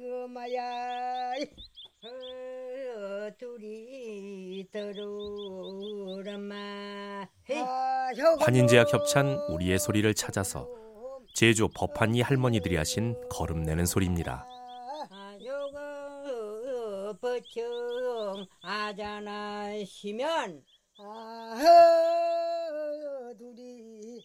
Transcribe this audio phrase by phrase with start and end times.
[0.00, 0.62] 들러마야
[3.38, 6.54] 둘이 들어오라마
[8.40, 10.68] 환인제약 협찬 우리의 소리를 찾아서
[11.34, 14.46] 제주 법한이 할머니들이 하신 거름 내는 소리입니다.
[17.20, 20.62] 버청 아자나 시면
[20.98, 21.54] 아
[23.38, 24.24] 둘이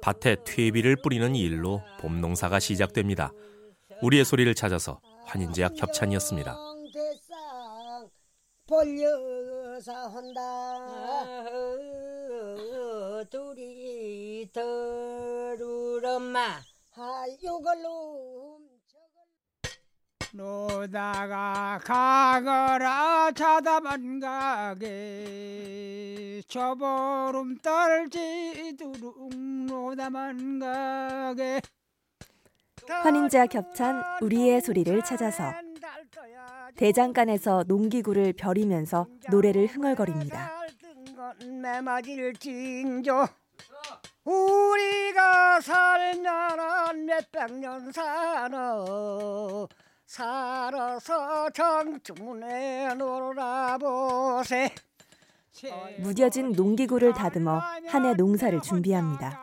[0.00, 3.32] 밭에 퇴비를 뿌리는 일로 봄 농사가 시작됩니다.
[4.02, 6.56] 우리의 소리를 찾아서 환인제약 협찬이었습니다.
[20.32, 25.62] 노다가 가거라 자다만 가게.
[26.48, 29.34] 저보름 떨지두룩
[29.66, 31.60] 노다만 가게.
[32.88, 35.52] 환인제와 겹찬 우리의 소리를 찾아서
[36.76, 40.52] 대장간에서 농기구를 벼리면서 노래를 흥얼거립니다.
[44.24, 48.76] 우리가 살면은 몇백 년 살아
[50.08, 54.70] 살아서 정춘에 놀아보세.
[55.98, 59.38] 무뎌진 농기구를 다듬어 한 해 농사를 준비합니다.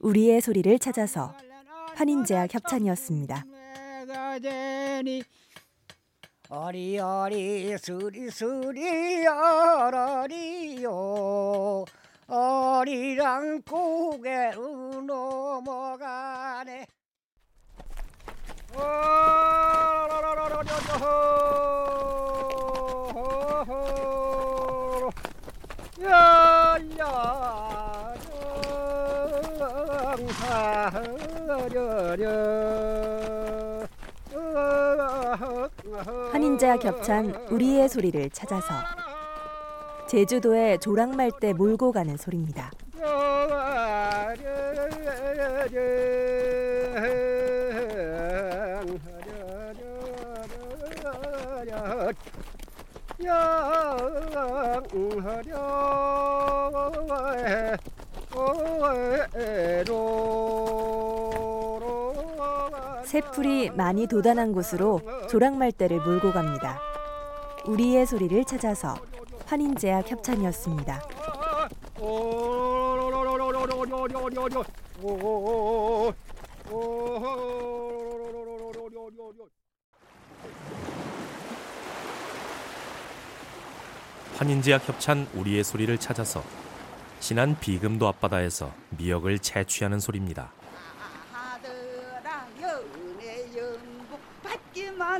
[0.00, 1.34] 우리의 소리를 찾아서
[1.94, 3.44] 환인제약 협찬이었습니다.
[6.50, 10.90] 어리어리 수리수리 어러리요.
[12.26, 16.86] 어리랑 고개로 넘어가네
[36.32, 38.74] 환인제와 겹찬 우리의 소리를 찾아서
[40.08, 42.70] 제주도에 조랑말때 몰고 가는 소리입니다.
[63.04, 66.80] 새풀이 많이 돋아난 곳으로 조랑말대를 몰고 갑니다.
[67.66, 68.96] 우리의 소리를 찾아서
[69.46, 71.02] 환인제약 협찬이었습니다.
[84.36, 86.42] 환인제약 협찬 우리의 소리를 찾아서
[87.20, 90.52] 신안 비금도 앞바다에서 미역을 채취하는 소리입니다.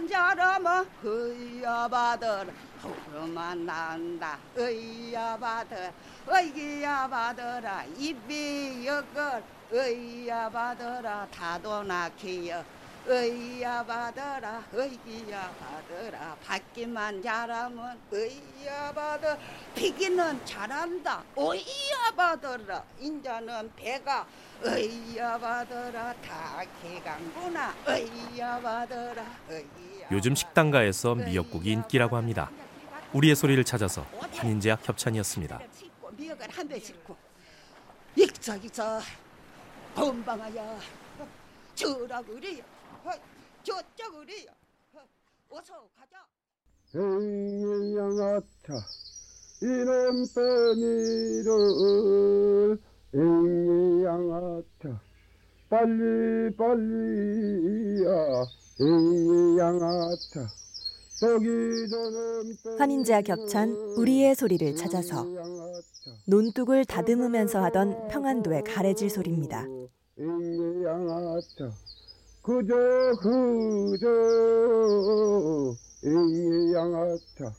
[0.05, 2.47] 받기만 잘하면 의야 받으라
[2.83, 4.39] 호르만 난다.
[4.55, 5.93] 의야 받으라
[6.27, 12.63] 의기야 받으라 입이 역을 의야 받으라 타도나 키여
[13.07, 16.37] 의야 받으라 의기야 받으라.
[16.43, 19.37] 받기만 잘하면 의야 받으라
[19.75, 21.23] 피기는 잘한다.
[21.37, 22.83] 의야 받으라.
[22.99, 24.27] 인자는 배가
[24.63, 26.15] 의야 받으라.
[26.15, 27.75] 다 개강구나.
[27.87, 29.25] 의야 받으라.
[29.51, 32.51] 의야 요즘 식당가에서 미역국이 인기라고 합니다.
[33.13, 35.61] 우리의 소리를 찾아서 환인제약 협찬이었습니다.
[36.17, 37.15] 미역을 한배 싣고.
[38.17, 39.01] 익저기서
[39.95, 40.79] 건방아야
[41.75, 42.63] 저라 그래요
[43.63, 44.51] 저쪽 그래요
[45.51, 46.27] 어서 가자.
[47.95, 48.75] 양아차
[49.63, 51.49] 이놈 빼니를.
[54.05, 55.01] 양아차
[55.69, 58.45] 빨리 빨리야.
[59.59, 60.49] 양아차
[62.79, 65.25] 환인제와 겹찬 우리의 소리를 찾아서
[66.27, 69.65] 논둑을 다듬으면서 하던 평안도의 가래질 소리입니다.
[72.45, 72.75] 그저
[73.23, 74.07] 그저
[76.75, 77.51] 양아차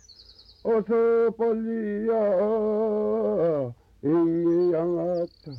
[0.64, 2.14] 어서 빨리야.
[4.74, 5.52] 양아차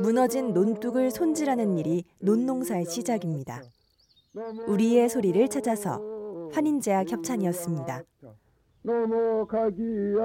[0.00, 3.60] 무너진 논둑을 손질하는 일이 논농사의 시작입니다.
[4.68, 6.00] 우리의 소리를 찾아서
[6.52, 8.04] 환인제약 협찬이었습니다.
[8.82, 10.22] 넘어가기야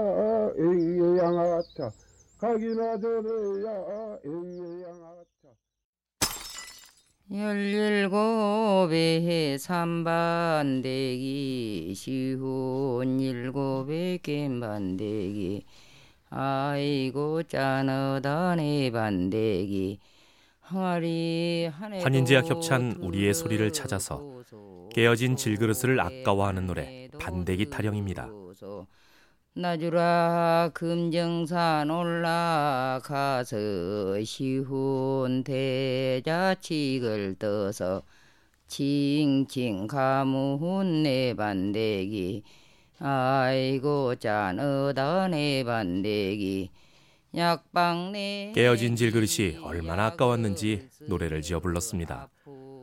[1.17, 1.89] 양아차.
[2.37, 5.34] 가기나 전에야 양아차
[7.33, 9.19] 열일곱에
[9.57, 10.83] 삼반대기
[11.95, 15.65] 시훈 일곱에 겜반대기
[16.29, 19.99] 아이고 내 반대기
[20.61, 24.21] 환인제와 겹찬 우리의 소리를 찾아서
[24.93, 28.29] 깨어진 질그릇을 아까워하는 노래 반대기 타령입니다.
[29.57, 33.55] 나주라 금정산 올라가서
[34.25, 38.03] 시훈 대자칙을 떠서
[38.67, 42.43] 칭칭 가문 내 반대기
[42.99, 46.69] 아이고 짠하다 내 반대기
[47.33, 52.27] 약방 내 깨어진 질그릇이 얼마나 아까웠는지 노래를 지어 불렀습니다.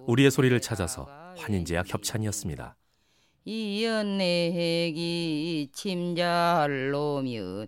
[0.06, 2.76] 우리의 소리를 찾아서 환인제와 협찬이었습니다.
[3.44, 4.92] 이연내기
[5.72, 7.66] 침잘 놓면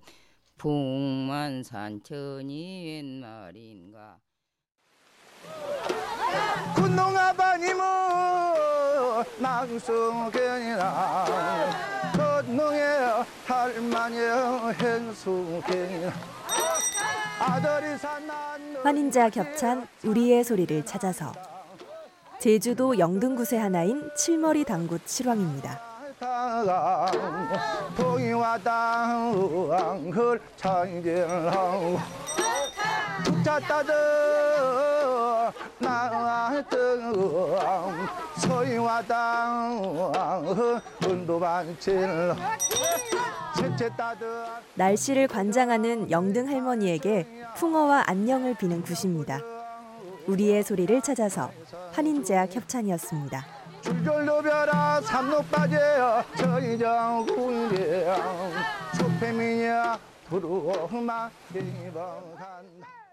[0.57, 2.53] 풍만산천이
[2.87, 4.19] 웬 말인가?
[6.77, 7.85] 군농아바님은
[9.41, 11.25] 낭성견이나
[12.17, 12.83] 건농의
[13.47, 16.13] 할머니의 행수견
[17.41, 21.33] 아들이 산난 환인제와 겹찬 우리의 소리를 찾아서
[22.45, 24.65] 제주도 영등구세 하나인 칠머리
[43.57, 44.29] 채채 따듯
[44.75, 47.27] 날씨를 관장하는 영등 할머니에게
[47.57, 49.54] 풍어와 안녕을 비는 굿입니다.
[50.27, 51.51] 우리의 소리를 찾아서
[51.93, 53.45] 환인제와 협찬이었습니다.
[53.83, 58.17] 줄줄 노벼라 삼록바지여 저희정군이야
[58.97, 59.99] 소패미야
[60.31, 63.04] 두루마 이방한다